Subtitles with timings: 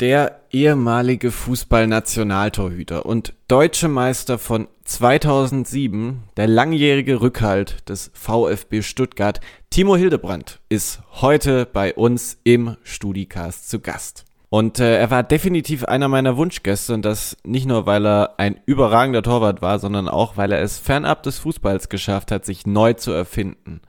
[0.00, 9.40] Der ehemalige Fußballnationaltorhüter und deutsche Meister von 2007, der langjährige Rückhalt des VfB Stuttgart,
[9.70, 14.27] Timo Hildebrand, ist heute bei uns im Studicast zu Gast.
[14.50, 18.58] Und äh, er war definitiv einer meiner Wunschgäste und das nicht nur, weil er ein
[18.64, 22.94] überragender Torwart war, sondern auch, weil er es fernab des Fußballs geschafft hat, sich neu
[22.94, 23.82] zu erfinden.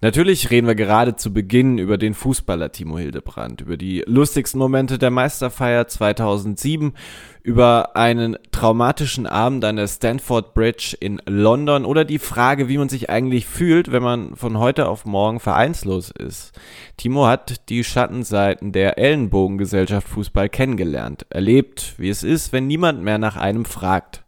[0.00, 4.98] Natürlich reden wir gerade zu Beginn über den Fußballer Timo Hildebrand, über die lustigsten Momente
[4.98, 6.94] der Meisterfeier 2007,
[7.42, 12.88] über einen traumatischen Abend an der Stanford Bridge in London oder die Frage, wie man
[12.88, 16.52] sich eigentlich fühlt, wenn man von heute auf morgen vereinslos ist.
[16.96, 23.18] Timo hat die Schattenseiten der Ellenbogengesellschaft Fußball kennengelernt, erlebt, wie es ist, wenn niemand mehr
[23.18, 24.24] nach einem fragt.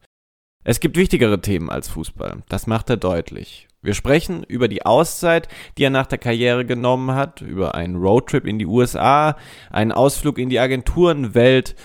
[0.65, 3.69] Es gibt wichtigere Themen als Fußball, das macht er deutlich.
[3.85, 5.47] Wir sprechen über die Auszeit,
[5.77, 9.37] die er nach der Karriere genommen hat, über einen Roadtrip in die USA,
[9.71, 11.77] einen Ausflug in die Agenturenwelt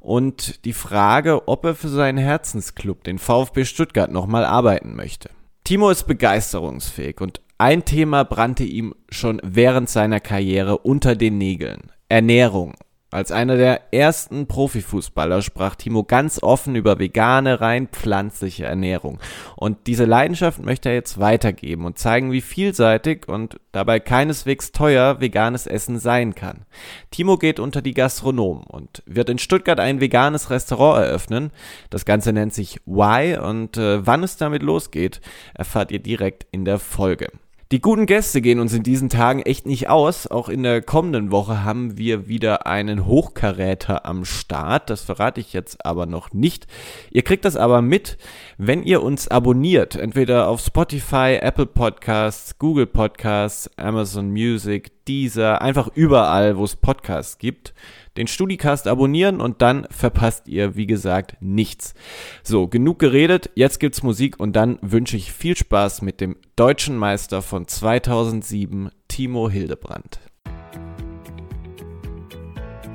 [0.00, 5.30] und die Frage, ob er für seinen Herzensclub, den VfB Stuttgart, nochmal arbeiten möchte.
[5.64, 11.90] Timo ist begeisterungsfähig und ein Thema brannte ihm schon während seiner Karriere unter den Nägeln.
[12.08, 12.74] Ernährung
[13.10, 19.18] als einer der ersten Profifußballer sprach Timo ganz offen über vegane, rein pflanzliche Ernährung.
[19.56, 25.20] Und diese Leidenschaft möchte er jetzt weitergeben und zeigen, wie vielseitig und dabei keineswegs teuer
[25.20, 26.66] veganes Essen sein kann.
[27.10, 31.50] Timo geht unter die Gastronomen und wird in Stuttgart ein veganes Restaurant eröffnen.
[31.88, 35.22] Das Ganze nennt sich Why und äh, wann es damit losgeht,
[35.54, 37.28] erfahrt ihr direkt in der Folge.
[37.70, 40.26] Die guten Gäste gehen uns in diesen Tagen echt nicht aus.
[40.26, 44.88] Auch in der kommenden Woche haben wir wieder einen Hochkaräter am Start.
[44.88, 46.66] Das verrate ich jetzt aber noch nicht.
[47.10, 48.16] Ihr kriegt das aber mit,
[48.56, 49.96] wenn ihr uns abonniert.
[49.96, 57.38] Entweder auf Spotify, Apple Podcasts, Google Podcasts, Amazon Music, Deezer, einfach überall, wo es Podcasts
[57.38, 57.74] gibt
[58.18, 61.94] den Studicast abonnieren und dann verpasst ihr, wie gesagt, nichts.
[62.42, 66.96] So, genug geredet, jetzt gibt's Musik und dann wünsche ich viel Spaß mit dem deutschen
[66.96, 70.18] Meister von 2007, Timo Hildebrand.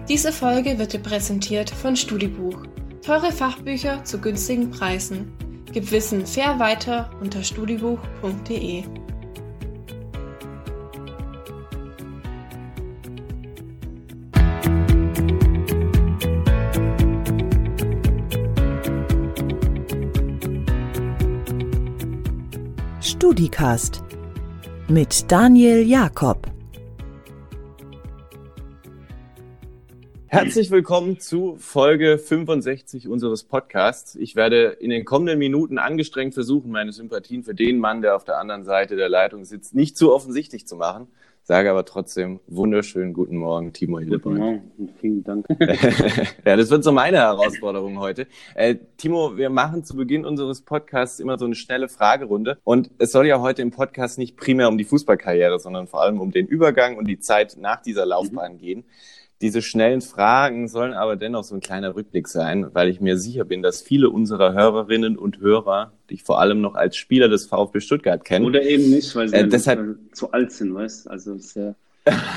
[0.10, 2.66] Diese Folge wird dir präsentiert von Studibuch.
[3.02, 5.32] Teure Fachbücher zu günstigen Preisen.
[5.72, 8.84] Gib Wissen fair weiter unter studibuch.de.
[23.24, 24.04] StudiCast
[24.90, 26.46] mit Daniel Jakob.
[30.26, 34.18] Herzlich willkommen zu Folge 65 unseres Podcasts.
[34.18, 38.26] Ich werde in den kommenden Minuten angestrengt versuchen, meine Sympathien für den Mann, der auf
[38.26, 41.08] der anderen Seite der Leitung sitzt, nicht zu offensichtlich zu machen.
[41.46, 44.38] Sage aber trotzdem wunderschönen guten Morgen, Timo Hildebrand.
[44.38, 45.46] Guten Morgen und vielen Dank.
[46.46, 48.28] ja, das wird so meine Herausforderung heute.
[48.56, 52.60] Äh, Timo, wir machen zu Beginn unseres Podcasts immer so eine schnelle Fragerunde.
[52.64, 56.22] Und es soll ja heute im Podcast nicht primär um die Fußballkarriere, sondern vor allem
[56.22, 58.58] um den Übergang und die Zeit nach dieser Laufbahn mhm.
[58.60, 58.86] gehen.
[59.44, 63.44] Diese schnellen Fragen sollen aber dennoch so ein kleiner Rückblick sein, weil ich mir sicher
[63.44, 67.82] bin, dass viele unserer Hörerinnen und Hörer dich vor allem noch als Spieler des VfB
[67.82, 68.46] Stuttgart kennen.
[68.46, 71.76] Oder eben nicht, weil sie äh, deshalb, zu alt sind, weißt Also ist ja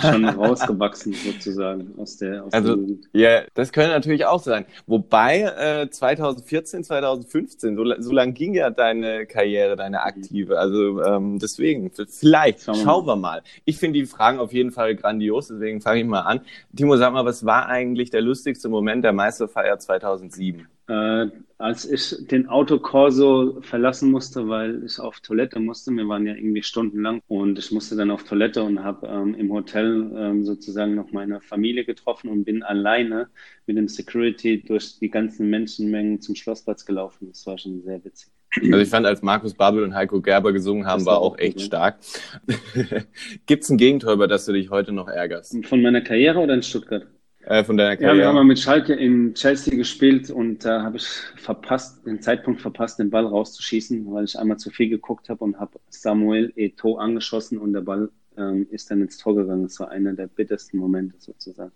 [0.00, 4.64] schon rausgewachsen sozusagen aus der aus Also der ja, das könnte natürlich auch sein.
[4.86, 10.58] Wobei äh, 2014, 2015, so, so lang ging ja deine Karriere, deine aktive.
[10.58, 13.42] Also ähm, deswegen, vielleicht, schauen wir, schauen wir mal.
[13.64, 16.40] Ich finde die Fragen auf jeden Fall grandios, deswegen fange ich mal an.
[16.76, 20.68] Timo, sag mal, was war eigentlich der lustigste Moment der Meisterfeier 2007?
[20.88, 21.26] Äh,
[21.58, 26.62] als ich den Autokorso verlassen musste, weil ich auf Toilette musste, wir waren ja irgendwie
[26.62, 31.12] stundenlang und ich musste dann auf Toilette und habe ähm, im Hotel ähm, sozusagen noch
[31.12, 33.28] meine Familie getroffen und bin alleine
[33.66, 37.28] mit dem Security durch die ganzen Menschenmengen zum Schlossplatz gelaufen.
[37.28, 38.30] Das war schon sehr witzig.
[38.62, 41.60] Also ich fand, als Markus Babel und Heiko Gerber gesungen haben, das war auch echt
[41.60, 41.98] stark.
[43.46, 45.56] Gibt es ein Gegentor, über das du dich heute noch ärgerst?
[45.66, 47.06] Von meiner Karriere oder in Stuttgart?
[47.46, 48.16] Äh, von deiner Karriere?
[48.16, 51.06] Ja, wir haben mal mit Schalke in Chelsea gespielt und da äh, habe ich
[51.36, 55.58] verpasst, den Zeitpunkt verpasst, den Ball rauszuschießen, weil ich einmal zu viel geguckt habe und
[55.58, 59.62] habe Samuel Eto angeschossen und der Ball ähm, ist dann ins Tor gegangen.
[59.62, 61.72] Das war einer der bittersten Momente sozusagen.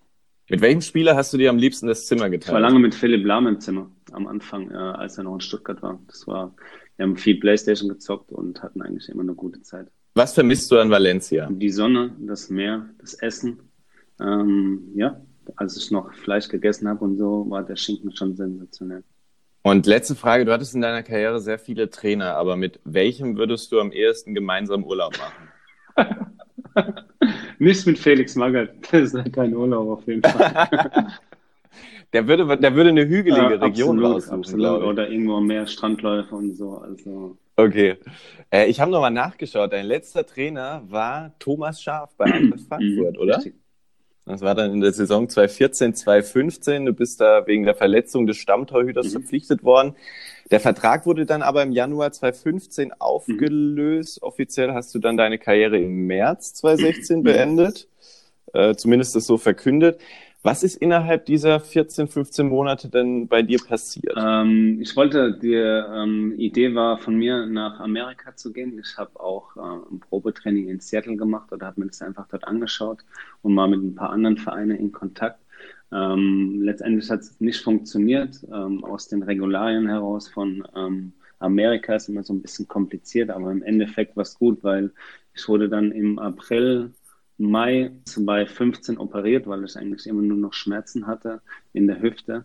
[0.48, 2.48] Mit welchem Spieler hast du dir am liebsten das Zimmer geteilt?
[2.48, 5.40] Ich war lange mit Philipp Lahm im Zimmer am Anfang, äh, als er noch in
[5.40, 6.00] Stuttgart war.
[6.08, 6.52] Das war,
[6.96, 9.86] wir haben viel Playstation gezockt und hatten eigentlich immer eine gute Zeit.
[10.14, 11.48] Was vermisst du an Valencia?
[11.48, 13.60] Die Sonne, das Meer, das Essen.
[14.20, 15.20] Ähm, ja,
[15.56, 19.04] als ich noch Fleisch gegessen habe und so, war der Schinken schon sensationell.
[19.62, 23.70] Und letzte Frage, du hattest in deiner Karriere sehr viele Trainer, aber mit welchem würdest
[23.72, 26.24] du am ehesten gemeinsam Urlaub machen?
[27.58, 31.08] Nicht mit Felix Magath, das ist kein Urlaub auf jeden Fall.
[32.12, 34.82] der würde, der würde eine hügelige äh, Region absolut, raussuchen, absolut.
[34.82, 36.78] Oder irgendwo mehr Strandläufe und so.
[36.78, 37.36] Also.
[37.56, 37.96] Okay.
[38.50, 39.74] Äh, ich habe nochmal nachgeschaut.
[39.74, 43.36] Dein letzter Trainer war Thomas Schaf bei Eintracht Frankfurt, oder?
[43.36, 43.54] Richtig.
[44.30, 46.86] Das war dann in der Saison 2014, 2015.
[46.86, 49.10] Du bist da wegen der Verletzung des Stammtorhüters mhm.
[49.10, 49.94] verpflichtet worden.
[50.50, 54.20] Der Vertrag wurde dann aber im Januar 2015 aufgelöst.
[54.22, 54.26] Mhm.
[54.26, 57.88] Offiziell hast du dann deine Karriere im März 2016 beendet.
[58.52, 60.00] Äh, zumindest ist so verkündet.
[60.42, 64.14] Was ist innerhalb dieser 14, 15 Monate denn bei dir passiert?
[64.16, 68.78] Ähm, ich wollte, die ähm, Idee war von mir, nach Amerika zu gehen.
[68.78, 72.44] Ich habe auch äh, ein Probetraining in Seattle gemacht oder habe mir das einfach dort
[72.48, 73.00] angeschaut
[73.42, 75.40] und mal mit ein paar anderen Vereinen in Kontakt.
[75.92, 78.42] Ähm, letztendlich hat es nicht funktioniert.
[78.50, 83.50] Ähm, aus den Regularien heraus von ähm, Amerika ist immer so ein bisschen kompliziert, aber
[83.50, 84.90] im Endeffekt war es gut, weil
[85.34, 86.92] ich wurde dann im April
[87.40, 91.40] Mai 2015 operiert, weil ich eigentlich immer nur noch Schmerzen hatte
[91.72, 92.44] in der Hüfte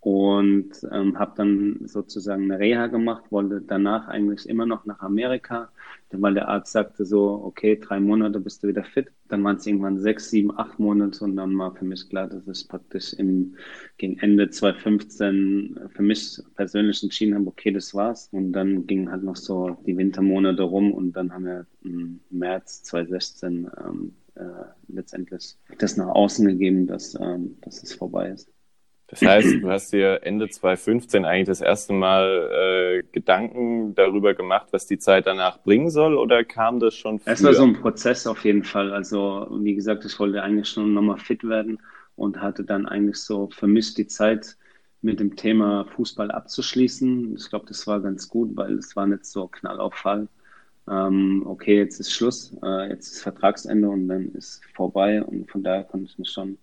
[0.00, 5.70] und ähm, habe dann sozusagen eine Reha gemacht, wollte danach eigentlich immer noch nach Amerika,
[6.12, 9.08] weil der Arzt sagte so, okay, drei Monate bist du wieder fit.
[9.26, 12.46] Dann waren es irgendwann sechs, sieben, acht Monate und dann war für mich klar, dass
[12.46, 13.56] ich praktisch im,
[13.96, 18.28] gegen Ende 2015 für mich persönlich entschieden habe, okay, das war's.
[18.30, 22.84] Und dann gingen halt noch so die Wintermonate rum und dann haben wir im März
[22.84, 28.50] 2016 ähm, äh, letztendlich das nach außen gegeben, dass, ähm, dass es vorbei ist.
[29.08, 34.68] Das heißt, du hast dir Ende 2015 eigentlich das erste Mal äh, Gedanken darüber gemacht,
[34.72, 37.32] was die Zeit danach bringen soll, oder kam das schon früher?
[37.32, 38.92] Es war so ein Prozess auf jeden Fall.
[38.92, 41.78] Also, wie gesagt, ich wollte eigentlich schon nochmal fit werden
[42.16, 44.58] und hatte dann eigentlich so für mich die Zeit,
[45.00, 47.36] mit dem Thema Fußball abzuschließen.
[47.36, 50.28] Ich glaube, das war ganz gut, weil es war nicht so Knall auf Fall
[50.90, 55.62] ähm, okay, jetzt ist Schluss, äh, jetzt ist Vertragsende und dann ist vorbei und von
[55.62, 56.58] daher konnte ich mich schon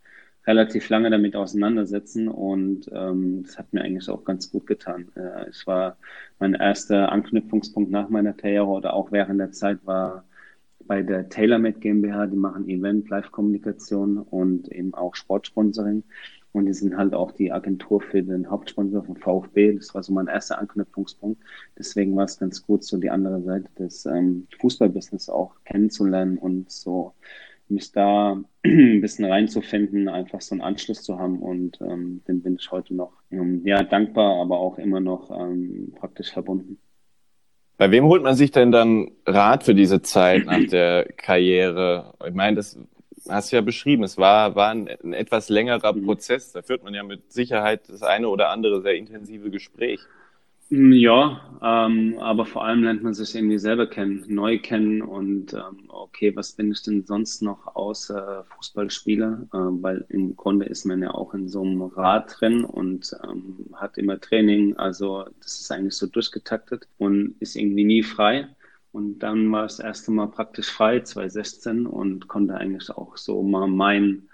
[0.48, 5.12] relativ lange damit auseinandersetzen und ähm, das hat mir eigentlich auch ganz gut getan.
[5.16, 5.98] Äh, ich war
[6.40, 10.26] mein erster Anknüpfungspunkt nach meiner Karriere oder auch während der Zeit war
[10.88, 16.04] bei der TaylorMade GmbH, die machen Event, Live-Kommunikation und eben auch Sportsponsoring.
[16.56, 19.74] Und die sind halt auch die Agentur für den Hauptsponsor von VfB.
[19.74, 21.42] Das war so mein erster Anknüpfungspunkt.
[21.78, 26.72] Deswegen war es ganz gut, so die andere Seite des ähm, Fußballbusiness auch kennenzulernen und
[26.72, 27.14] so
[27.68, 31.40] mich da ein bisschen reinzufinden, einfach so einen Anschluss zu haben.
[31.40, 35.94] Und ähm, dem bin ich heute noch ähm, ja, dankbar, aber auch immer noch ähm,
[36.00, 36.80] praktisch verbunden.
[37.78, 42.14] Bei wem holt man sich denn dann Rat für diese Zeit nach der Karriere?
[42.26, 42.80] Ich meine, das
[43.30, 46.06] hast du ja beschrieben, es war, war ein, ein etwas längerer mhm.
[46.06, 46.52] Prozess.
[46.52, 50.00] Da führt man ja mit Sicherheit das eine oder andere sehr intensive Gespräch.
[50.70, 55.54] Mm, ja, ähm, aber vor allem lernt man sich irgendwie selber kennen, neu kennen und
[55.54, 59.48] ähm, okay, was bin ich denn sonst noch außer Fußballspieler?
[59.54, 63.68] Äh, weil im Grunde ist man ja auch in so einem Rad drin und ähm,
[63.76, 68.48] hat immer Training, also das ist eigentlich so durchgetaktet und ist irgendwie nie frei.
[68.96, 73.44] Und dann war es das erste Mal praktisch frei, 2016, und konnte eigentlich auch so
[73.44, 74.30] mal mein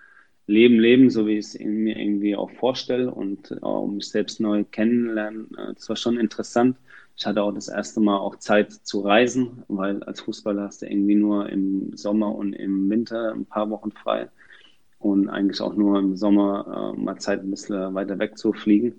[0.45, 4.63] Leben leben, so wie ich es mir irgendwie auch vorstelle und auch mich selbst neu
[4.63, 5.49] kennenlernen.
[5.73, 6.77] Das war schon interessant.
[7.17, 10.85] Ich hatte auch das erste Mal auch Zeit zu reisen, weil als Fußballer hast du
[10.85, 14.29] irgendwie nur im Sommer und im Winter ein paar Wochen frei
[14.99, 18.93] und eigentlich auch nur im Sommer äh, mal Zeit ein bisschen weiter weg zu fliegen.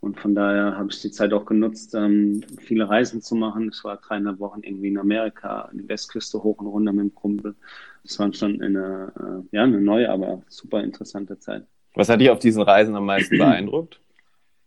[0.00, 3.70] Und von daher habe ich die Zeit auch genutzt, ähm, viele Reisen zu machen.
[3.72, 7.54] Ich war dreieinhalb Wochen irgendwie in Amerika, die Westküste hoch und runter mit dem Kumpel.
[8.02, 11.66] Das war schon eine, äh, ja, eine neue, aber super interessante Zeit.
[11.94, 14.00] Was hat dich auf diesen Reisen am meisten beeindruckt?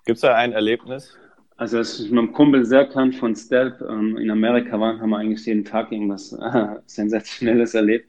[0.06, 1.18] Gibt es da ein Erlebnis?
[1.56, 5.18] Also, als ich mit meinem Kumpel Serkan von Stealth ähm, in Amerika waren, haben wir
[5.18, 8.08] eigentlich jeden Tag irgendwas äh, Sensationelles erlebt.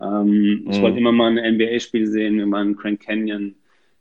[0.00, 0.26] Ähm,
[0.64, 0.70] mhm.
[0.70, 2.36] Ich wollte immer mal ein NBA-Spiel sehen.
[2.36, 3.54] Wir waren in Grand Canyon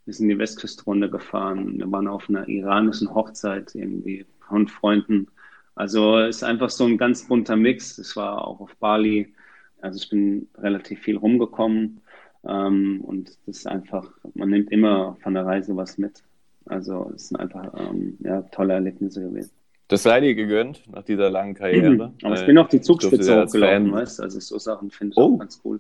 [0.06, 1.78] wir sind die Westküste runter gefahren.
[1.78, 5.28] Wir waren auf einer iranischen Hochzeit irgendwie von Freunden.
[5.74, 7.98] Also es ist einfach so ein ganz bunter Mix.
[7.98, 9.34] Es war auch auf Bali.
[9.82, 12.02] Also ich bin relativ viel rumgekommen.
[12.48, 16.24] Ähm, und das ist einfach, man nimmt immer von der Reise was mit.
[16.66, 19.52] Also es sind einfach ähm, ja, tolle Erlebnisse gewesen.
[19.88, 21.90] Das sei dir gegönnt nach dieser langen Karriere.
[21.90, 22.14] Mhm.
[22.24, 25.36] Aber ich bin auch die Zugspitze hochgelaufen, weißt Also so Sachen finde ich oh.
[25.36, 25.80] auch ganz cool.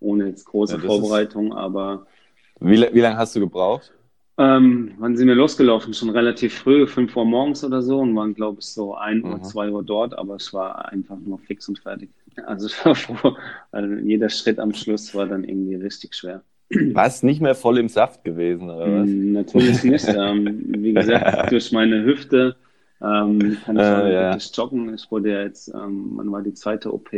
[0.00, 2.06] Ohne jetzt große ja, Vorbereitung, aber
[2.60, 3.92] wie, wie lange hast du gebraucht?
[4.38, 5.94] Ähm, wann sind wir losgelaufen?
[5.94, 9.42] Schon relativ früh, 5 Uhr morgens oder so und waren, glaube ich, so 1 Uhr,
[9.42, 12.10] 2 Uhr dort, aber es war einfach nur fix und fertig.
[12.44, 13.34] Also ich war froh,
[13.70, 16.42] weil jeder Schritt am Schluss war dann irgendwie richtig schwer.
[16.68, 19.08] War es nicht mehr voll im Saft gewesen, oder was?
[19.08, 20.06] Mm, natürlich nicht.
[20.08, 22.56] ähm, wie gesagt, durch meine Hüfte
[23.00, 24.32] ähm, kann ich äh, auch ja.
[24.32, 24.94] wirklich joggen.
[24.94, 27.08] Ich wurde ja jetzt, ähm, man war die zweite OP.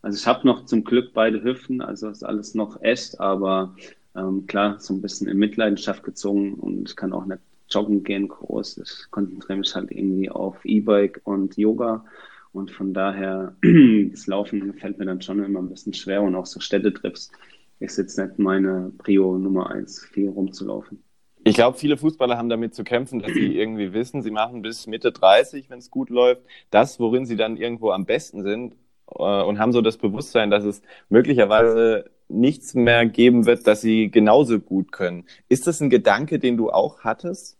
[0.00, 3.74] Also ich habe noch zum Glück beide Hüften, also ist alles noch echt, aber
[4.16, 7.40] ähm, klar, so ein bisschen in Mitleidenschaft gezogen und ich kann auch nicht
[7.70, 8.78] joggen gehen groß.
[8.78, 12.04] Ich konzentriere mich halt irgendwie auf E-Bike und Yoga.
[12.52, 13.56] Und von daher,
[14.10, 17.32] das Laufen fällt mir dann schon immer ein bisschen schwer und auch so Städtetrips
[17.80, 21.02] ist jetzt nicht meine Prio Nummer eins, viel rumzulaufen.
[21.44, 24.86] Ich glaube, viele Fußballer haben damit zu kämpfen, dass sie irgendwie wissen, sie machen bis
[24.86, 28.76] Mitte 30, wenn es gut läuft, das, worin sie dann irgendwo am besten sind
[29.10, 34.10] äh, und haben so das Bewusstsein, dass es möglicherweise nichts mehr geben wird, dass sie
[34.10, 35.24] genauso gut können.
[35.48, 37.58] Ist das ein Gedanke, den du auch hattest?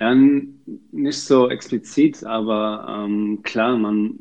[0.00, 4.18] Ja, nicht so explizit, aber ähm, klar, man,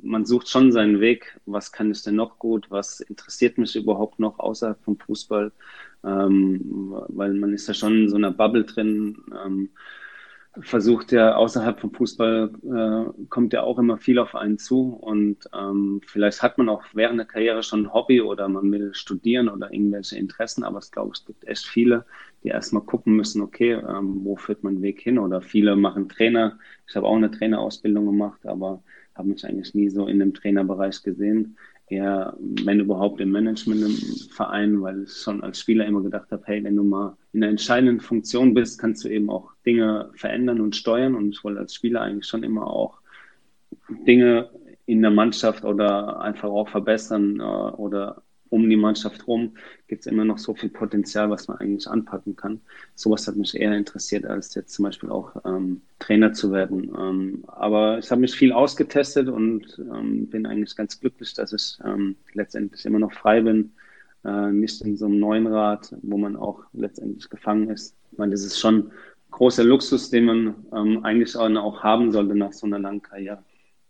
[0.00, 1.40] man sucht schon seinen Weg.
[1.44, 2.70] Was kann ich denn noch gut?
[2.70, 5.50] Was interessiert mich überhaupt noch außerhalb vom Fußball?
[6.04, 9.16] Ähm, weil man ist ja schon in so einer Bubble drin.
[9.44, 9.70] Ähm,
[10.60, 14.90] versucht ja außerhalb vom Fußball, äh, kommt ja auch immer viel auf einen zu.
[14.94, 18.92] Und ähm, vielleicht hat man auch während der Karriere schon ein Hobby oder man will
[18.94, 22.04] studieren oder irgendwelche Interessen, aber ich glaube, es gibt echt viele,
[22.44, 25.18] die erstmal gucken müssen, okay, ähm, wo führt mein Weg hin?
[25.18, 26.58] Oder viele machen Trainer.
[26.86, 28.82] Ich habe auch eine Trainerausbildung gemacht, aber
[29.14, 31.56] habe mich eigentlich nie so in dem Trainerbereich gesehen
[31.92, 36.42] eher, wenn überhaupt, im Management im Verein, weil ich schon als Spieler immer gedacht habe,
[36.46, 40.60] hey, wenn du mal in einer entscheidenden Funktion bist, kannst du eben auch Dinge verändern
[40.60, 41.14] und steuern.
[41.14, 43.00] Und ich wollte als Spieler eigentlich schon immer auch
[44.06, 44.50] Dinge
[44.86, 48.22] in der Mannschaft oder einfach auch verbessern äh, oder
[48.52, 49.54] um die Mannschaft rum
[49.88, 52.60] gibt es immer noch so viel Potenzial, was man eigentlich anpacken kann.
[52.94, 56.92] Sowas hat mich eher interessiert, als jetzt zum Beispiel auch ähm, Trainer zu werden.
[56.98, 61.78] Ähm, aber ich habe mich viel ausgetestet und ähm, bin eigentlich ganz glücklich, dass ich
[61.84, 63.72] ähm, letztendlich immer noch frei bin,
[64.24, 67.96] äh, nicht in so einem neuen Rad, wo man auch letztendlich gefangen ist.
[68.10, 68.92] Ich meine, das ist schon
[69.30, 73.42] großer Luxus, den man ähm, eigentlich auch haben sollte nach so einer langen Karriere.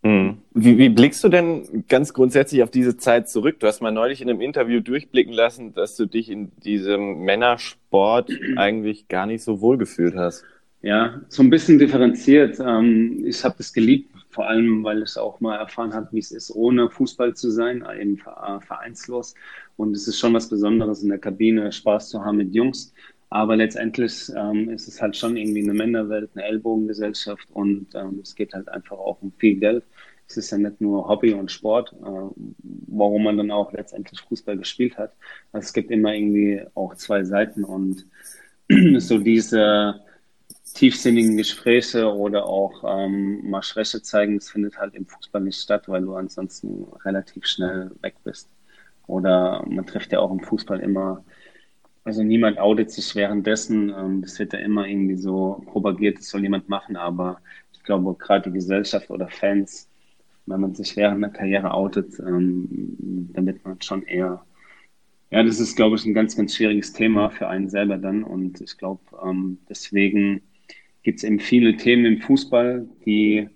[0.02, 0.41] Mhm.
[0.54, 3.58] Wie, wie blickst du denn ganz grundsätzlich auf diese Zeit zurück?
[3.60, 8.30] Du hast mal neulich in einem Interview durchblicken lassen, dass du dich in diesem Männersport
[8.56, 10.44] eigentlich gar nicht so wohl gefühlt hast.
[10.82, 12.58] Ja, so ein bisschen differenziert.
[12.60, 16.32] Ähm, ich habe das geliebt, vor allem, weil ich auch mal erfahren habe, wie es
[16.32, 19.34] ist, ohne Fußball zu sein, eben vereinslos.
[19.76, 22.92] Und es ist schon was Besonderes in der Kabine, Spaß zu haben mit Jungs.
[23.30, 28.34] Aber letztendlich ähm, ist es halt schon irgendwie eine Männerwelt, eine Ellbogengesellschaft und ähm, es
[28.34, 29.84] geht halt einfach auch um viel Geld.
[30.28, 32.42] Es ist ja nicht nur Hobby und Sport, äh,
[32.88, 35.12] warum man dann auch letztendlich Fußball gespielt hat.
[35.52, 38.06] Also es gibt immer irgendwie auch zwei Seiten und
[38.98, 40.00] so diese
[40.74, 45.88] tiefsinnigen Gespräche oder auch ähm, mal Schwäche zeigen, das findet halt im Fußball nicht statt,
[45.88, 48.48] weil du ansonsten relativ schnell weg bist.
[49.06, 51.24] Oder man trifft ja auch im Fußball immer
[52.04, 53.90] also niemand outet sich währenddessen.
[53.90, 57.40] Ähm, das wird ja immer irgendwie so propagiert, das soll jemand machen, aber
[57.72, 59.88] ich glaube, gerade die Gesellschaft oder Fans,
[60.46, 64.44] wenn man sich während der Karriere outet, ähm, dann man schon eher,
[65.30, 68.22] ja, das ist, glaube ich, ein ganz, ganz schwieriges Thema für einen selber dann.
[68.24, 70.42] Und ich glaube, ähm, deswegen
[71.02, 73.48] gibt es eben viele Themen im Fußball, die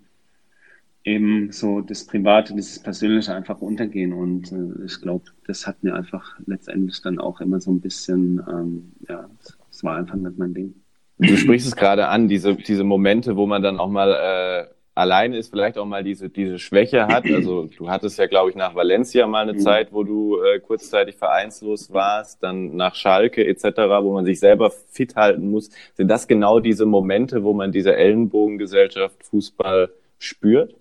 [1.04, 4.12] eben so das Private, dieses Persönliche einfach untergehen.
[4.12, 8.42] Und äh, ich glaube, das hat mir einfach letztendlich dann auch immer so ein bisschen,
[8.50, 9.28] ähm, ja,
[9.70, 10.74] es war einfach nicht mein Ding.
[11.18, 15.36] Du sprichst es gerade an, diese, diese Momente, wo man dann auch mal äh, alleine
[15.36, 17.24] ist, vielleicht auch mal diese, diese Schwäche hat.
[17.36, 19.58] Also du hattest ja, glaube ich, nach Valencia mal eine mhm.
[19.58, 23.64] Zeit, wo du äh, kurzzeitig vereinslos warst, dann nach Schalke etc.,
[24.00, 25.70] wo man sich selber fit halten muss.
[25.94, 30.74] Sind das genau diese Momente, wo man diese Ellenbogengesellschaft Fußball spürt?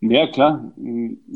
[0.00, 0.72] Ja, klar.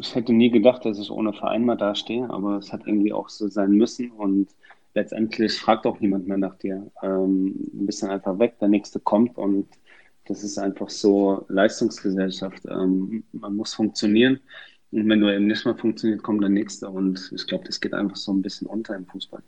[0.01, 3.29] Ich hätte nie gedacht, dass ich ohne Verein mal dastehe, aber es hat irgendwie auch
[3.29, 4.49] so sein müssen und
[4.95, 6.91] letztendlich fragt auch niemand mehr nach dir.
[7.03, 9.67] Ähm, bist dann einfach weg, der nächste kommt und
[10.27, 12.63] das ist einfach so Leistungsgesellschaft.
[12.69, 14.41] Ähm, man muss funktionieren
[14.91, 17.95] und wenn du eben nicht mehr funktioniert, kommt der nächste und ich glaube, das geht
[17.95, 19.43] einfach so ein bisschen unter im Fußball.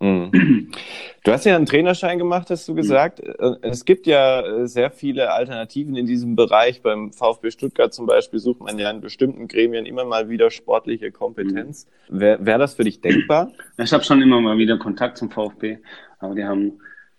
[0.00, 0.72] Mhm.
[1.24, 2.76] Du hast ja einen Trainerschein gemacht, hast du mhm.
[2.76, 3.20] gesagt.
[3.20, 3.56] Mhm.
[3.62, 6.82] Es gibt ja äh, sehr viele Alternativen in diesem Bereich.
[6.82, 11.10] Beim VfB Stuttgart zum Beispiel sucht man ja in bestimmten Gremien immer mal wieder sportliche
[11.10, 11.88] Kompetenz.
[12.08, 12.20] Mhm.
[12.20, 13.50] Wäre wär das für dich denkbar?
[13.76, 15.78] Ich habe schon immer mal wieder Kontakt zum VfB,
[16.20, 16.78] aber die haben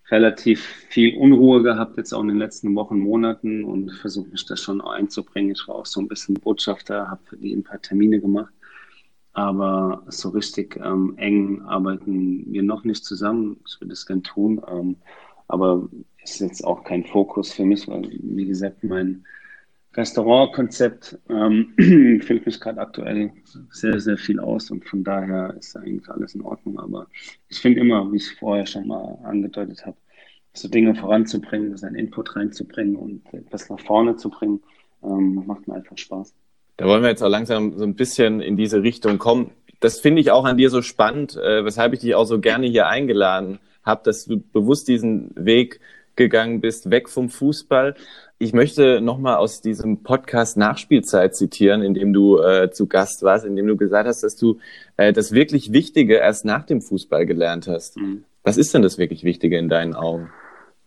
[0.10, 4.56] relativ viel Unruhe gehabt jetzt auch in den letzten Wochen, Monaten und versuche mich da
[4.56, 5.52] schon einzubringen.
[5.52, 8.54] Ich war auch so ein bisschen Botschafter, habe für die ein paar Termine gemacht
[9.38, 13.58] aber so richtig ähm, eng arbeiten wir noch nicht zusammen.
[13.68, 14.96] Ich würde es gerne tun, ähm,
[15.48, 15.88] aber
[16.24, 19.28] ist jetzt auch kein Fokus für mich, weil, wie gesagt, mein
[19.98, 21.74] Restaurantkonzept ähm,
[22.24, 23.32] füllt mich gerade aktuell
[23.72, 26.80] sehr, sehr viel aus und von daher ist eigentlich alles in Ordnung.
[26.80, 27.08] Aber
[27.50, 29.98] ich finde immer, wie ich vorher schon mal angedeutet habe,
[30.54, 34.62] so Dinge voranzubringen, seinen Input reinzubringen und etwas nach vorne zu bringen,
[35.04, 36.34] ähm, macht mir einfach Spaß.
[36.78, 39.52] Da wollen wir jetzt auch langsam so ein bisschen in diese Richtung kommen.
[39.80, 42.68] das finde ich auch an dir so spannend, äh, weshalb ich dich auch so gerne
[42.68, 45.80] hier eingeladen habe, dass du bewusst diesen Weg
[46.16, 47.96] gegangen bist, weg vom Fußball.
[48.40, 53.46] Ich möchte nochmal aus diesem Podcast Nachspielzeit zitieren, in dem du äh, zu Gast warst,
[53.46, 54.60] in dem du gesagt hast, dass du
[54.96, 57.98] äh, das wirklich Wichtige erst nach dem Fußball gelernt hast.
[57.98, 58.26] Mhm.
[58.44, 60.30] Was ist denn das wirklich Wichtige in deinen Augen?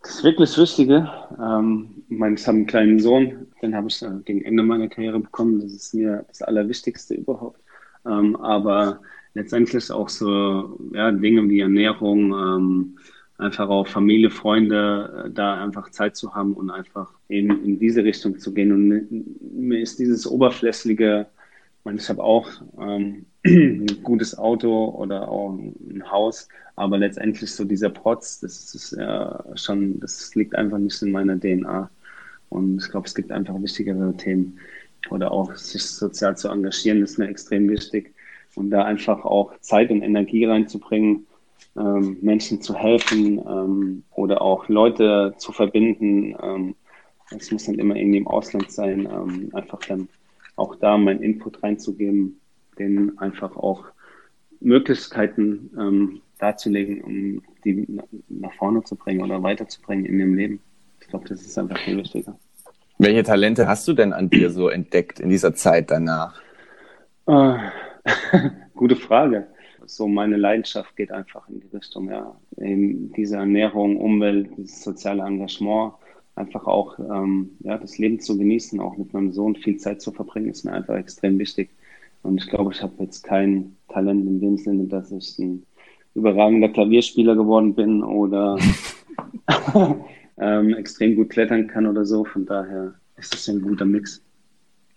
[0.03, 1.11] Das wirklich Wichtige,
[1.43, 4.89] ähm, ich meine, ich habe einen kleinen Sohn, den habe ich äh, gegen Ende meiner
[4.89, 5.61] Karriere bekommen.
[5.61, 7.59] Das ist mir das Allerwichtigste überhaupt.
[8.07, 9.01] Ähm, aber
[9.35, 12.99] letztendlich auch so ja, Dinge wie Ernährung, ähm,
[13.41, 18.05] einfach auch Familie, Freunde, äh, da einfach Zeit zu haben und einfach in, in diese
[18.05, 18.73] Richtung zu gehen.
[18.73, 21.27] Und mir ist dieses oberflächliche,
[21.79, 27.51] ich meine, ich habe auch ähm, ein gutes Auto oder auch ein Haus, aber letztendlich
[27.53, 31.91] so dieser Protz, das ist ja schon, das liegt einfach nicht in meiner DNA.
[32.49, 34.59] Und ich glaube, es gibt einfach wichtigere Themen.
[35.09, 38.13] Oder auch sich sozial zu engagieren, ist mir extrem wichtig.
[38.55, 41.27] Und da einfach auch Zeit und Energie reinzubringen,
[41.77, 46.37] ähm, Menschen zu helfen ähm, oder auch Leute zu verbinden.
[46.43, 46.75] Ähm,
[47.31, 50.09] es muss nicht immer irgendwie im Ausland sein, ähm, einfach dann
[50.57, 52.41] auch da meinen Input reinzugeben,
[52.79, 53.85] denen einfach auch
[54.61, 57.87] Möglichkeiten ähm, darzulegen, um die
[58.29, 60.61] nach vorne zu bringen oder weiterzubringen in dem Leben.
[61.01, 62.39] Ich glaube, das ist einfach viel wichtiger.
[62.99, 66.41] Welche Talente hast du denn an dir so entdeckt in dieser Zeit danach?
[67.27, 67.55] Äh,
[68.75, 69.47] gute Frage.
[69.87, 75.23] So meine Leidenschaft geht einfach in die Richtung, ja, in diese Ernährung, Umwelt, dieses soziale
[75.23, 75.95] Engagement,
[76.35, 80.13] einfach auch ähm, ja, das Leben zu genießen, auch mit meinem Sohn viel Zeit zu
[80.13, 81.71] verbringen, ist mir einfach extrem wichtig.
[82.23, 85.65] Und ich glaube, ich habe jetzt kein Talent in dem Sinne, dass ich ein
[86.15, 88.59] überragender Klavierspieler geworden bin oder
[90.39, 92.25] ähm, extrem gut klettern kann oder so.
[92.25, 94.23] Von daher ist das ein guter Mix.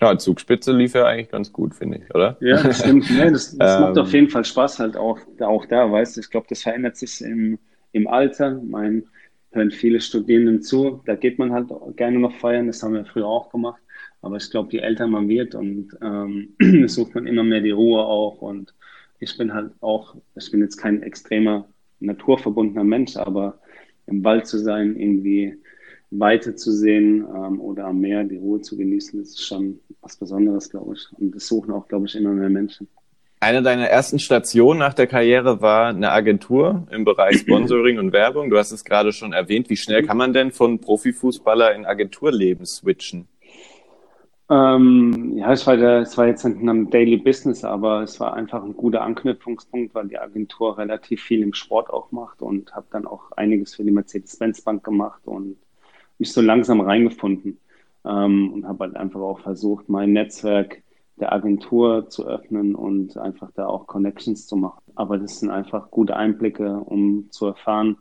[0.03, 2.37] Ja, Zugspitze lief ja eigentlich ganz gut, finde ich, oder?
[2.41, 3.09] Ja, das stimmt.
[3.09, 4.13] Nee, das, das macht auf ähm.
[4.13, 6.21] jeden Fall Spaß halt auch, auch da, weißt du.
[6.21, 7.57] Ich glaube, das verändert sich im,
[7.93, 8.61] im Alter.
[8.61, 9.05] Mein,
[9.51, 11.01] hören viele Studierenden zu.
[11.05, 12.67] Da geht man halt gerne noch feiern.
[12.67, 13.81] Das haben wir früher auch gemacht.
[14.21, 16.55] Aber ich glaube, je älter man wird und ähm,
[16.87, 18.41] sucht man immer mehr die Ruhe auch.
[18.41, 18.73] Und
[19.19, 21.65] ich bin halt auch, ich bin jetzt kein extremer
[21.99, 23.59] naturverbundener Mensch, aber
[24.07, 25.57] im Wald zu sein, irgendwie
[26.19, 30.69] Weite zu sehen ähm, oder am Meer die Ruhe zu genießen, ist schon was Besonderes,
[30.69, 31.07] glaube ich.
[31.19, 32.87] Und das suchen auch, glaube ich, immer mehr Menschen.
[33.39, 38.49] Eine deiner ersten Stationen nach der Karriere war eine Agentur im Bereich Sponsoring und Werbung.
[38.49, 39.69] Du hast es gerade schon erwähnt.
[39.69, 43.27] Wie schnell kann man denn von Profifußballer in Agenturleben switchen?
[44.49, 48.33] Ähm, ja, es war, der, es war jetzt in einem Daily Business, aber es war
[48.33, 52.85] einfach ein guter Anknüpfungspunkt, weil die Agentur relativ viel im Sport auch macht und habe
[52.91, 55.57] dann auch einiges für die Mercedes-Benz Bank gemacht und
[56.23, 57.59] mich so langsam reingefunden
[58.05, 60.81] ähm, und habe halt einfach auch versucht, mein Netzwerk
[61.17, 64.81] der Agentur zu öffnen und einfach da auch Connections zu machen.
[64.95, 67.97] Aber das sind einfach gute Einblicke, um zu erfahren,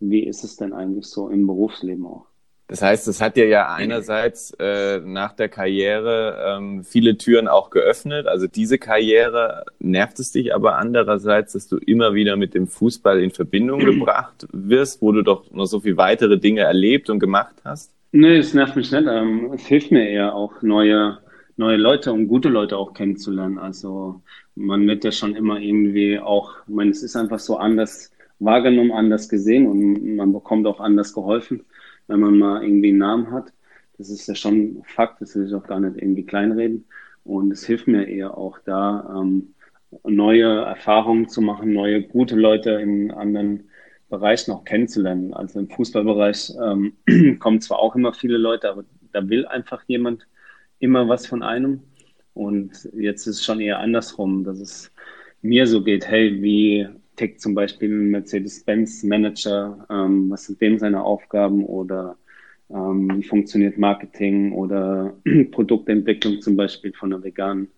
[0.00, 2.26] wie ist es denn eigentlich so im Berufsleben auch.
[2.72, 7.68] Das heißt, es hat dir ja einerseits äh, nach der Karriere ähm, viele Türen auch
[7.68, 8.26] geöffnet.
[8.26, 13.20] Also diese Karriere nervt es dich aber andererseits, dass du immer wieder mit dem Fußball
[13.20, 17.54] in Verbindung gebracht wirst, wo du doch noch so viele weitere Dinge erlebt und gemacht
[17.62, 17.92] hast.
[18.10, 19.06] Nee, es nervt mich nicht.
[19.06, 21.18] Ähm, es hilft mir eher auch neue
[21.58, 23.58] neue Leute und gute Leute auch kennenzulernen.
[23.58, 24.22] Also
[24.54, 28.92] man wird ja schon immer irgendwie auch, ich meine, es ist einfach so anders wahrgenommen,
[28.92, 31.66] anders gesehen und man bekommt auch anders geholfen,
[32.08, 33.52] wenn man mal irgendwie einen Namen hat.
[33.98, 36.86] Das ist ja schon Fakt, das will ich auch gar nicht irgendwie kleinreden.
[37.24, 39.54] Und es hilft mir eher auch da, ähm,
[40.04, 43.68] neue Erfahrungen zu machen, neue gute Leute in anderen
[44.08, 45.34] Bereichen auch kennenzulernen.
[45.34, 46.94] Also im Fußballbereich ähm,
[47.38, 50.26] kommen zwar auch immer viele Leute, aber da will einfach jemand
[50.78, 51.80] immer was von einem.
[52.34, 54.92] Und jetzt ist es schon eher andersrum, dass es
[55.42, 61.04] mir so geht, hey, wie tickt zum Beispiel ein Mercedes-Benz-Manager, ähm, was sind dem seine
[61.04, 62.16] Aufgaben oder
[62.70, 65.14] ähm, wie funktioniert Marketing oder
[65.50, 67.68] Produktentwicklung zum Beispiel von einer veganen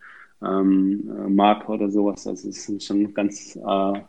[0.43, 2.27] ähm, äh, Marke oder sowas.
[2.27, 4.01] Also es sind schon ganz äh,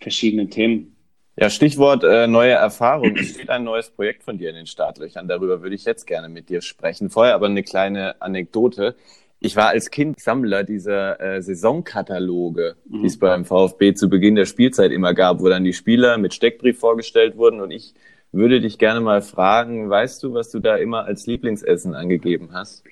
[0.00, 0.94] verschiedene Themen.
[1.36, 3.16] Ja, Stichwort äh, neue Erfahrung.
[3.16, 5.28] Es steht ein neues Projekt von dir in den Startlöchern.
[5.28, 7.10] Darüber würde ich jetzt gerne mit dir sprechen.
[7.10, 8.96] Vorher aber eine kleine Anekdote.
[9.40, 13.02] Ich war als Kind Sammler dieser äh, Saisonkataloge, mhm.
[13.02, 16.34] die es beim VfB zu Beginn der Spielzeit immer gab, wo dann die Spieler mit
[16.34, 17.60] Steckbrief vorgestellt wurden.
[17.60, 17.94] Und ich
[18.32, 22.82] würde dich gerne mal fragen, weißt du, was du da immer als Lieblingsessen angegeben hast?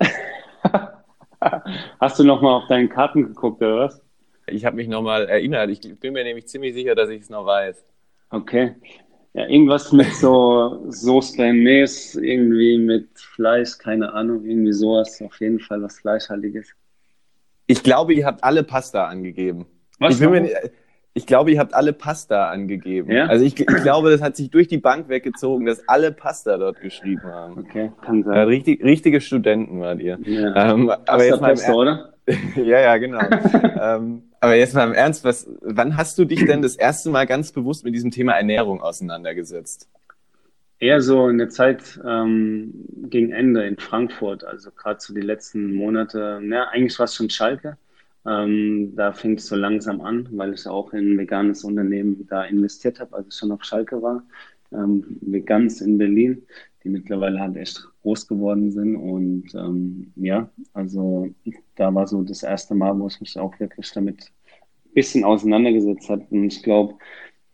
[2.00, 4.02] hast du nochmal auf deinen Karten geguckt, oder was?
[4.48, 5.70] Ich habe mich nochmal erinnert.
[5.70, 7.84] Ich bin mir nämlich ziemlich sicher, dass ich es noch weiß.
[8.30, 8.74] Okay.
[9.34, 15.22] Ja, irgendwas mit so Sauce Bernays, irgendwie mit Fleisch, keine Ahnung, irgendwie sowas.
[15.22, 16.68] Auf jeden Fall was Fleischhaltiges.
[17.66, 19.66] Ich glaube, ihr habt alle Pasta angegeben.
[19.98, 20.20] Was?
[20.20, 20.50] Ich, mir,
[21.14, 23.10] ich glaube, ihr habt alle Pasta angegeben.
[23.10, 23.26] Ja?
[23.26, 26.80] Also ich, ich, glaube, das hat sich durch die Bank weggezogen, dass alle Pasta dort
[26.80, 27.58] geschrieben haben.
[27.58, 28.34] Okay, kann sein.
[28.34, 30.18] Ja, richtig, richtige Studenten wart ihr.
[30.24, 30.72] Ja.
[30.72, 32.14] Ähm, aber jetzt mal Pasta, oder?
[32.56, 33.20] ja, ja, genau.
[33.80, 37.26] ähm, aber jetzt mal im Ernst, was, wann hast du dich denn das erste Mal
[37.26, 39.88] ganz bewusst mit diesem Thema Ernährung auseinandergesetzt?
[40.80, 42.72] Eher so in der Zeit ähm,
[43.04, 46.40] gegen Ende in Frankfurt, also gerade so die letzten Monate.
[46.42, 47.78] Ja, eigentlich war es schon Schalke.
[48.26, 52.42] Ähm, da fing es so langsam an, weil ich auch in ein veganes Unternehmen da
[52.42, 54.24] investiert habe, als ich schon auf Schalke war.
[54.72, 56.42] Ähm, Vegans in Berlin,
[56.84, 58.96] die mittlerweile halt echt groß geworden sind.
[58.96, 61.28] Und ähm, ja, also
[61.76, 64.32] da war so das erste Mal, wo ich mich auch wirklich damit
[64.86, 66.26] ein bisschen auseinandergesetzt habe.
[66.30, 66.96] Und ich glaube,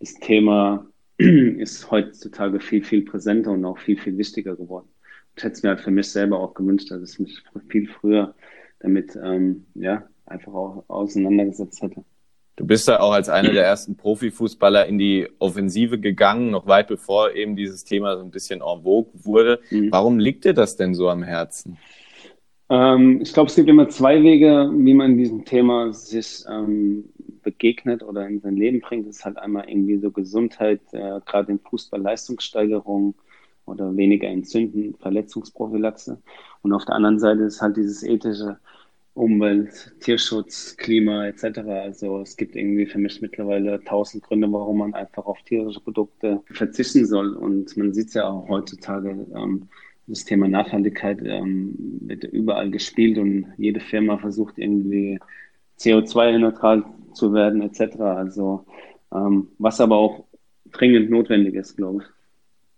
[0.00, 0.86] das Thema
[1.18, 4.88] ist heutzutage viel, viel präsenter und auch viel, viel wichtiger geworden.
[5.36, 8.34] Ich hätte es mir halt für mich selber auch gewünscht, dass ich mich viel früher
[8.80, 12.04] damit ähm, ja, einfach auch auseinandergesetzt hätte.
[12.59, 16.88] Du bist da auch als einer der ersten Profifußballer in die Offensive gegangen, noch weit
[16.88, 19.61] bevor eben dieses Thema so ein bisschen en vogue wurde.
[19.71, 19.92] Mhm.
[19.92, 21.79] Warum liegt dir das denn so am Herzen?
[22.68, 27.05] Ähm, ich glaube, es gibt immer zwei Wege, wie man diesem Thema sich ähm,
[27.44, 29.07] begegnet oder in sein Leben bringt.
[29.07, 33.14] Das ist halt einmal irgendwie so Gesundheit, äh, gerade in Fußball-Leistungssteigerung
[33.66, 36.21] oder weniger Entzünden, Verletzungsprophylaxe.
[36.62, 38.59] Und auf der anderen Seite ist halt dieses ethische
[39.18, 41.59] Umwelt, Tierschutz, Klima etc.
[41.59, 46.40] Also es gibt irgendwie für mich mittlerweile tausend Gründe, warum man einfach auf tierische Produkte
[46.50, 47.35] verzichten soll.
[47.35, 49.68] Und man sieht es ja auch heutzutage, ähm,
[50.07, 55.18] das Thema Nachhaltigkeit ähm, wird überall gespielt und jede Firma versucht irgendwie
[55.78, 58.00] CO2-neutral zu werden etc.
[58.00, 58.64] Also
[59.12, 60.24] ähm, was aber auch
[60.72, 62.09] dringend notwendig ist, glaube ich.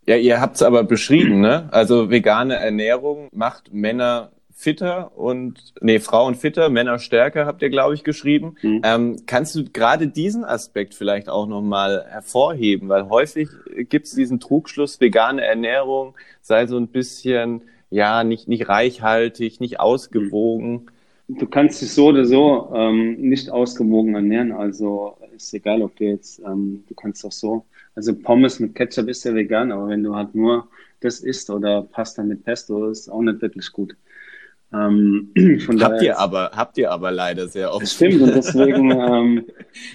[0.08, 1.68] Ja, ihr habt es aber beschrieben, ne?
[1.72, 7.94] Also vegane Ernährung macht Männer fitter und nee, Frauen fitter, Männer stärker, habt ihr, glaube
[7.94, 8.56] ich, geschrieben.
[8.60, 8.82] Mhm.
[8.84, 12.90] Ähm, kannst du gerade diesen Aspekt vielleicht auch nochmal hervorheben?
[12.90, 13.48] Weil häufig
[13.88, 19.80] gibt es diesen Trugschluss, vegane Ernährung sei so ein bisschen, ja, nicht, nicht reichhaltig, nicht
[19.80, 20.86] ausgewogen.
[21.28, 24.52] Du kannst dich so oder so ähm, nicht ausgewogen ernähren.
[24.52, 27.64] Also ist egal, ob du jetzt, ähm, du kannst auch so.
[27.94, 30.68] Also Pommes mit Ketchup ist ja vegan, aber wenn du halt nur
[31.00, 33.96] das isst oder Pasta mit Pesto, ist auch nicht wirklich gut.
[34.72, 35.32] Ähm,
[35.80, 37.82] habt ihr aber, habt ihr aber leider sehr oft.
[37.82, 39.44] Das stimmt und deswegen ähm,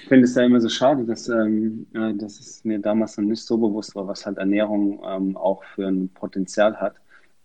[0.07, 3.25] finde ich es ja immer so schade, dass, ähm, äh, dass es mir damals noch
[3.25, 6.95] nicht so bewusst war, was halt Ernährung ähm, auch für ein Potenzial hat,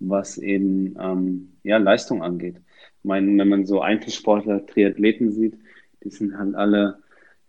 [0.00, 2.56] was eben ähm, ja, Leistung angeht.
[2.56, 5.56] Ich meine, wenn man so Einzelsportler, Triathleten sieht,
[6.02, 6.98] die sind halt alle,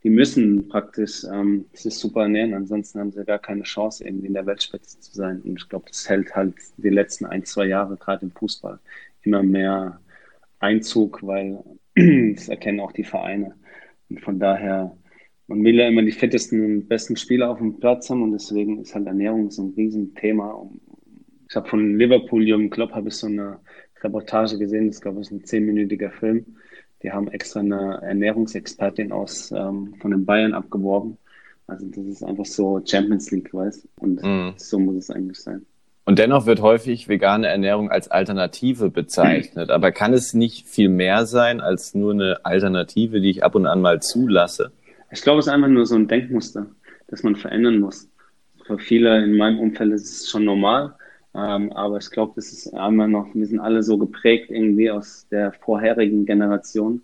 [0.04, 4.34] die müssen praktisch ähm, sich super ernähren, ansonsten haben sie gar keine Chance, irgendwie in
[4.34, 5.42] der Weltspitze zu sein.
[5.42, 8.80] Und ich glaube, das hält halt die letzten ein, zwei Jahre gerade im Fußball
[9.24, 10.00] immer mehr
[10.60, 11.64] Einzug, weil
[11.96, 13.56] das erkennen auch die Vereine.
[14.10, 14.96] Und von daher,
[15.48, 18.80] man will ja immer die fittesten und besten Spieler auf dem Platz haben und deswegen
[18.82, 20.70] ist halt Ernährung so ein Riesenthema.
[21.50, 23.60] Ich habe von Liverpool Jürgen Klopp habe ich so eine
[24.02, 26.46] Reportage gesehen, das glaube ich ein zehnminütiger Film.
[27.04, 31.18] Die haben extra eine Ernährungsexpertin aus ähm, von den Bayern abgeworben.
[31.68, 34.54] Also das ist einfach so Champions League, weißt Und mm.
[34.58, 35.66] so muss es eigentlich sein.
[36.04, 39.70] Und dennoch wird häufig vegane Ernährung als Alternative bezeichnet.
[39.70, 43.68] Aber kann es nicht viel mehr sein als nur eine Alternative, die ich ab und
[43.68, 44.72] an mal zulasse?
[45.12, 46.68] Ich glaube, es ist einfach nur so ein Denkmuster,
[47.08, 48.10] das man verändern muss.
[48.66, 50.96] Für viele in meinem Umfeld ist es schon normal.
[51.34, 55.28] Ähm, aber ich glaube, das ist einmal noch, wir sind alle so geprägt irgendwie aus
[55.32, 57.02] der vorherigen Generation.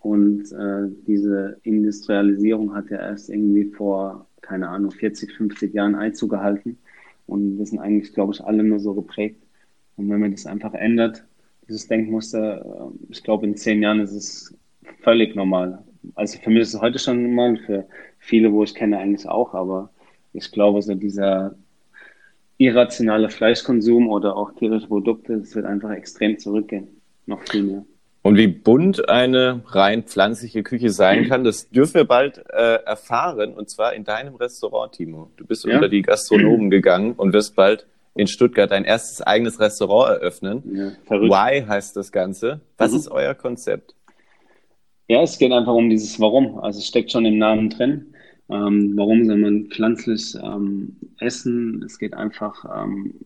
[0.00, 6.30] Und äh, diese Industrialisierung hat ja erst irgendwie vor, keine Ahnung, 40, 50 Jahren Einzug
[6.30, 6.78] gehalten.
[7.26, 9.42] Und wir sind eigentlich, glaube ich, alle nur so geprägt.
[9.96, 11.24] Und wenn man das einfach ändert,
[11.68, 14.54] dieses Denkmuster, äh, ich glaube, in zehn Jahren ist es
[15.02, 15.82] völlig normal.
[16.14, 17.86] Also für mich ist es heute schon normal, für
[18.18, 19.90] viele, wo ich kenne, eigentlich auch, aber
[20.32, 21.54] ich glaube, so dieser
[22.58, 26.88] irrationale Fleischkonsum oder auch tierische Produkte, das wird einfach extrem zurückgehen.
[27.26, 27.84] Noch viel mehr.
[28.24, 33.52] Und wie bunt eine rein pflanzliche Küche sein kann, das dürfen wir bald äh, erfahren.
[33.52, 35.30] Und zwar in deinem Restaurant, Timo.
[35.36, 35.74] Du bist ja?
[35.74, 40.62] unter die Gastronomen gegangen und wirst bald in Stuttgart dein erstes eigenes Restaurant eröffnen.
[40.74, 41.30] Ja, verrückt.
[41.30, 42.62] Why heißt das Ganze.
[42.78, 42.96] Was mhm.
[42.96, 43.94] ist euer Konzept?
[45.06, 46.58] Ja, es geht einfach um dieses Warum.
[46.60, 48.14] Also es steckt schon im Namen drin.
[48.48, 51.82] Ähm, warum soll man pflanzlich ähm, essen?
[51.84, 53.16] Es geht einfach ähm,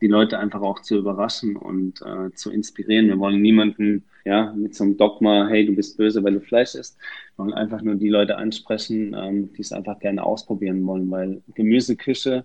[0.00, 3.08] die Leute einfach auch zu überraschen und äh, zu inspirieren.
[3.08, 6.74] Wir wollen niemanden ja, mit so einem Dogma, hey, du bist böse, weil du Fleisch
[6.74, 6.98] isst.
[7.36, 11.42] Wir wollen einfach nur die Leute ansprechen, ähm, die es einfach gerne ausprobieren wollen, weil
[11.54, 12.44] Gemüseküche,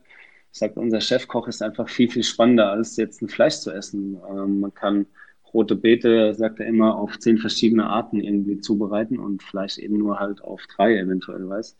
[0.51, 4.17] sagt unser Chefkoch, ist einfach viel, viel spannender, als jetzt ein Fleisch zu essen.
[4.29, 5.05] Ähm, man kann
[5.53, 10.19] rote Beete, sagt er immer, auf zehn verschiedene Arten irgendwie zubereiten und Fleisch eben nur
[10.19, 11.77] halt auf drei eventuell weiß.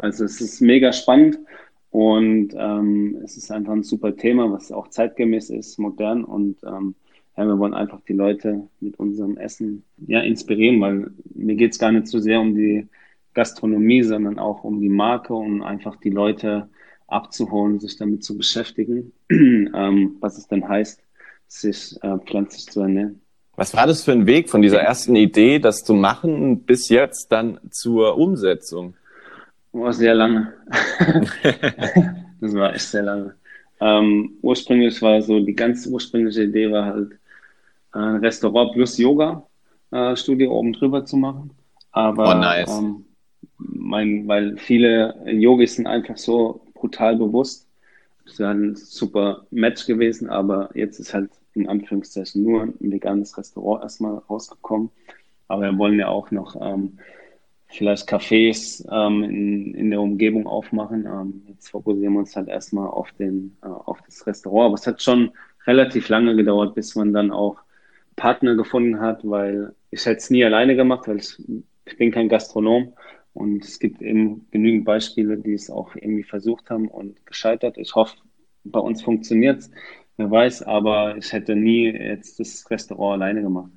[0.00, 1.38] Also es ist mega spannend
[1.90, 6.94] und ähm, es ist einfach ein super Thema, was auch zeitgemäß ist, modern und ähm,
[7.36, 11.78] ja, wir wollen einfach die Leute mit unserem Essen ja, inspirieren, weil mir geht es
[11.78, 12.88] gar nicht so sehr um die
[13.34, 16.68] Gastronomie, sondern auch um die Marke, um einfach die Leute
[17.06, 21.02] abzuholen, sich damit zu beschäftigen, ähm, was es denn heißt,
[21.46, 23.20] sich äh, pflanzlich zu ernähren.
[23.56, 27.32] Was war das für ein Weg von dieser ersten Idee, das zu machen, bis jetzt
[27.32, 28.94] dann zur Umsetzung?
[29.72, 30.52] War sehr lange.
[32.40, 33.34] das war echt sehr lange.
[33.80, 37.12] Ähm, ursprünglich war so, die ganz ursprüngliche Idee war halt,
[37.92, 41.50] ein Restaurant plus Yoga-Studio äh, oben drüber zu machen.
[41.92, 42.78] Aber oh, nice.
[42.78, 43.04] ähm,
[43.58, 47.66] mein, weil viele Yogis sind einfach so brutal bewusst.
[48.26, 53.38] Es wäre ein super Match gewesen, aber jetzt ist halt in Anführungszeichen nur ein veganes
[53.38, 54.90] Restaurant erstmal rausgekommen.
[55.48, 56.98] Aber wir wollen ja auch noch ähm,
[57.68, 61.06] vielleicht Cafés ähm, in, in der Umgebung aufmachen.
[61.06, 64.66] Ähm, jetzt fokussieren wir uns halt erstmal auf, den, äh, auf das Restaurant.
[64.66, 65.32] Aber es hat schon
[65.66, 67.58] relativ lange gedauert, bis man dann auch
[68.14, 71.42] Partner gefunden hat, weil ich hätte es nie alleine gemacht, weil ich,
[71.84, 72.94] ich bin kein Gastronom.
[73.34, 77.76] Und es gibt eben genügend Beispiele, die es auch irgendwie versucht haben und gescheitert.
[77.76, 78.16] Ich hoffe,
[78.64, 79.70] bei uns funktioniert es.
[80.16, 83.70] Wer weiß, aber ich hätte nie jetzt das Restaurant alleine gemacht.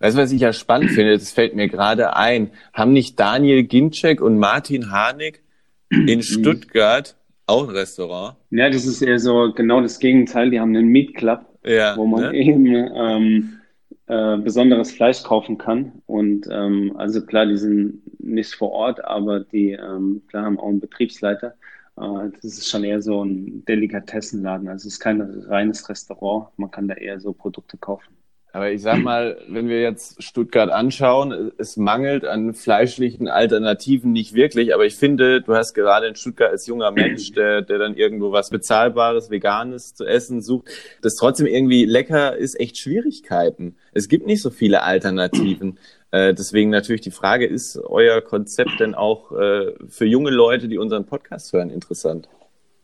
[0.00, 1.12] Weißt du, was ich ja spannend finde?
[1.12, 2.50] Das fällt mir gerade ein.
[2.72, 5.42] Haben nicht Daniel Ginczek und Martin Harnik
[5.90, 6.22] in.
[6.22, 7.16] Stuttgart
[7.46, 8.36] auch ein Restaurant?
[8.50, 10.50] Ja, das ist eher so genau das Gegenteil.
[10.50, 12.34] Die haben einen Meat Club, ja, wo man ne?
[12.34, 13.60] eben ähm,
[14.06, 16.02] äh, besonderes Fleisch kaufen kann.
[16.06, 20.68] Und ähm, also klar, die sind nicht vor Ort, aber die ähm, klar haben auch
[20.68, 21.54] einen Betriebsleiter.
[21.96, 24.68] Äh, das ist schon eher so ein Delikatessenladen.
[24.68, 26.48] Also es ist kein reines Restaurant.
[26.56, 28.16] Man kann da eher so Produkte kaufen.
[28.54, 34.34] Aber ich sag mal, wenn wir jetzt Stuttgart anschauen, es mangelt an fleischlichen Alternativen nicht
[34.34, 34.74] wirklich.
[34.74, 38.30] Aber ich finde, du hast gerade in Stuttgart als junger Mensch, der, der dann irgendwo
[38.30, 40.68] was Bezahlbares, Veganes zu essen sucht,
[41.00, 43.76] das trotzdem irgendwie lecker ist, echt Schwierigkeiten.
[43.92, 45.78] Es gibt nicht so viele Alternativen.
[46.10, 50.76] Äh, deswegen natürlich die Frage, ist euer Konzept denn auch äh, für junge Leute, die
[50.76, 52.28] unseren Podcast hören, interessant?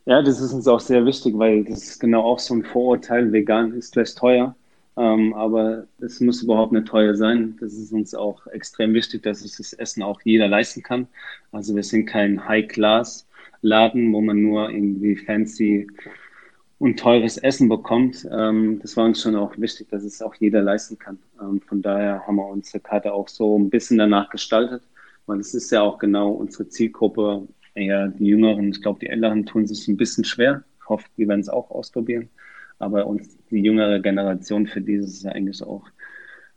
[0.07, 3.31] Ja, das ist uns auch sehr wichtig, weil das ist genau auch so ein Vorurteil.
[3.31, 4.57] Vegan ist vielleicht teuer.
[4.99, 7.57] Ähm, aber es muss überhaupt nicht teuer sein.
[7.61, 11.07] Das ist uns auch extrem wichtig, dass sich das Essen auch jeder leisten kann.
[11.53, 15.87] Also wir sind kein High-Class-Laden, wo man nur irgendwie fancy
[16.79, 18.27] und teures Essen bekommt.
[18.33, 21.19] Ähm, das war uns schon auch wichtig, dass es auch jeder leisten kann.
[21.41, 24.83] Ähm, von daher haben wir unsere Karte auch so ein bisschen danach gestaltet,
[25.27, 28.71] weil es ist ja auch genau unsere Zielgruppe, eher die Jüngeren.
[28.71, 30.65] Ich glaube, die Älteren tun sich ein bisschen schwer.
[30.81, 32.29] Ich hoffe, die werden es auch ausprobieren.
[32.79, 35.85] Aber uns, die jüngere Generation, für die ist es ja eigentlich auch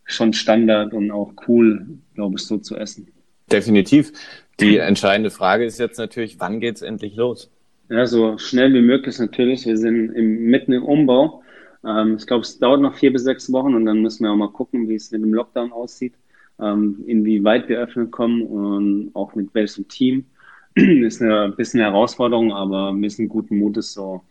[0.06, 3.08] schon Standard und auch cool, glaube ich, so zu essen.
[3.52, 4.12] Definitiv.
[4.60, 7.50] Die entscheidende Frage ist jetzt natürlich, wann geht es endlich los?
[7.90, 9.66] Ja, so schnell wie möglich natürlich.
[9.66, 11.44] Wir sind im, mitten im Umbau.
[11.86, 14.38] Ähm, ich glaube, es dauert noch vier bis sechs Wochen und dann müssen wir auch
[14.38, 16.14] mal gucken, wie es mit dem Lockdown aussieht,
[16.60, 20.26] ähm, inwieweit wir öffnen kommen und auch mit welchem Team.
[20.76, 24.22] ist eine bisschen Herausforderung, aber wir sind guten Mutes, so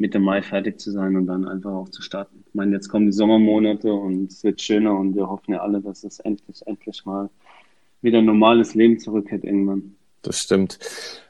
[0.00, 2.42] Mitte Mai fertig zu sein und dann einfach auch zu starten.
[2.48, 5.80] Ich meine, jetzt kommen die Sommermonate und es wird schöner und wir hoffen ja alle,
[5.80, 7.28] dass es endlich, endlich mal
[8.00, 9.94] wieder ein normales Leben zurückkehrt irgendwann.
[10.22, 10.78] Das stimmt.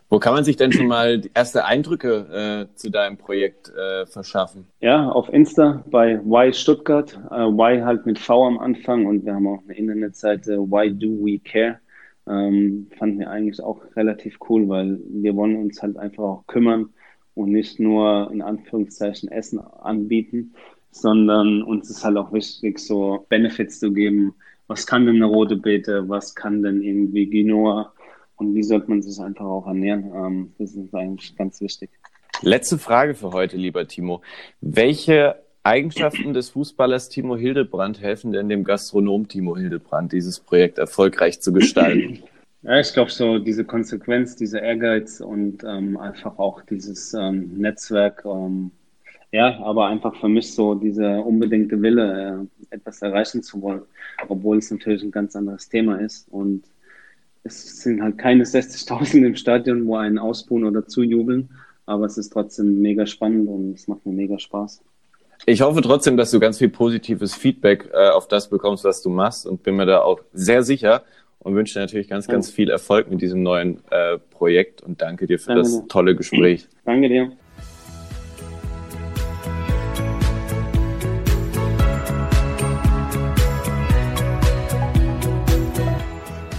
[0.09, 4.67] Wo kann man sich denn schon mal erste Eindrücke äh, zu deinem Projekt äh, verschaffen?
[4.81, 7.19] Ja, auf Insta bei Y Stuttgart.
[7.31, 11.25] Äh, y halt mit V am Anfang und wir haben auch eine Internetseite Why Do
[11.25, 11.81] We Care.
[12.29, 16.91] Ähm, fanden wir eigentlich auch relativ cool, weil wir wollen uns halt einfach auch kümmern
[17.35, 20.55] und nicht nur in Anführungszeichen Essen anbieten,
[20.91, 24.35] sondern uns ist halt auch wichtig, so Benefits zu geben.
[24.67, 26.09] Was kann denn eine rote Beete?
[26.09, 27.93] Was kann denn irgendwie Quinoa?
[28.37, 30.11] Und wie sollte man sich einfach auch ernähren?
[30.15, 31.91] Ähm, das ist eigentlich ganz wichtig.
[32.43, 34.23] Letzte Frage für heute, lieber Timo.
[34.61, 41.41] Welche Eigenschaften des Fußballers Timo Hildebrand helfen denn dem Gastronom Timo Hildebrand, dieses Projekt erfolgreich
[41.41, 42.23] zu gestalten?
[42.63, 48.23] Ja, ich glaube so diese Konsequenz, dieser Ehrgeiz und ähm, einfach auch dieses ähm, Netzwerk,
[48.27, 48.71] ähm,
[49.33, 53.83] ja, aber einfach für mich so dieser unbedingte Wille, äh, etwas erreichen zu wollen,
[54.29, 56.65] obwohl es natürlich ein ganz anderes Thema ist und
[57.45, 61.49] es sind halt keine 60.000 im Stadion, wo einen ausbuhen oder zujubeln,
[61.87, 64.83] aber es ist trotzdem mega spannend und es macht mir mega Spaß.
[65.47, 69.09] Ich hoffe trotzdem, dass du ganz viel positives Feedback äh, auf das bekommst, was du
[69.09, 71.03] machst und bin mir da auch sehr sicher,
[71.41, 75.27] und wünsche dir natürlich ganz, ganz viel Erfolg mit diesem neuen äh, Projekt und danke
[75.27, 75.89] dir für danke das dir.
[75.89, 76.69] tolle Gespräch.
[76.85, 77.33] Danke dir.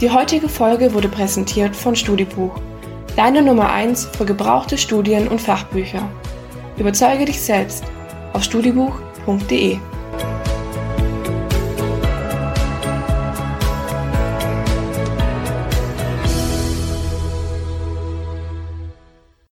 [0.01, 2.59] Die heutige Folge wurde präsentiert von Studibuch,
[3.15, 6.09] deine Nummer 1 für gebrauchte Studien und Fachbücher.
[6.77, 7.83] Überzeuge dich selbst
[8.33, 9.77] auf studibuch.de.